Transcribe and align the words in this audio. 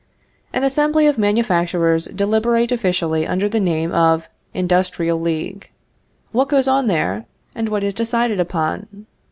An 0.51 0.63
assembly 0.63 1.05
of 1.05 1.19
manufacturers 1.19 2.05
deliberate 2.05 2.71
officially 2.71 3.27
under 3.27 3.47
the 3.47 3.59
name 3.59 3.91
of 3.91 4.27
Industrial 4.51 5.21
League. 5.21 5.69
What 6.31 6.49
goes 6.49 6.67
on 6.67 6.87
there, 6.87 7.25
and 7.53 7.69
what 7.69 7.83
is 7.83 7.93
decided 7.93 8.39
upon? 8.39 9.05